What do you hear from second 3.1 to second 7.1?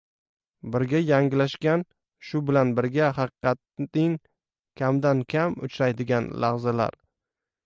haqiqatning kamdan-kam uchraydigan lahzalar